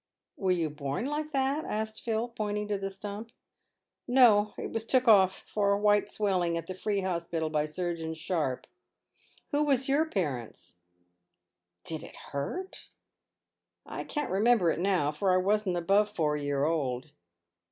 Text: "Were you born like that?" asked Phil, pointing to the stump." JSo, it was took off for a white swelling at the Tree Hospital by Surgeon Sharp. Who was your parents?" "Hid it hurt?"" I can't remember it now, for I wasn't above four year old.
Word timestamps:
"Were 0.35 0.49
you 0.51 0.71
born 0.71 1.05
like 1.05 1.29
that?" 1.31 1.63
asked 1.65 2.01
Phil, 2.01 2.27
pointing 2.27 2.67
to 2.69 2.77
the 2.79 2.89
stump." 2.89 3.31
JSo, 4.09 4.57
it 4.57 4.71
was 4.71 4.83
took 4.83 5.07
off 5.07 5.43
for 5.45 5.73
a 5.73 5.77
white 5.79 6.09
swelling 6.09 6.57
at 6.57 6.65
the 6.65 6.73
Tree 6.73 7.01
Hospital 7.01 7.51
by 7.51 7.65
Surgeon 7.67 8.15
Sharp. 8.15 8.65
Who 9.51 9.63
was 9.63 9.87
your 9.87 10.07
parents?" 10.07 10.79
"Hid 11.87 12.03
it 12.03 12.15
hurt?"" 12.31 12.89
I 13.85 14.03
can't 14.03 14.31
remember 14.31 14.71
it 14.71 14.79
now, 14.79 15.11
for 15.11 15.31
I 15.31 15.37
wasn't 15.37 15.77
above 15.77 16.09
four 16.09 16.35
year 16.35 16.65
old. 16.65 17.11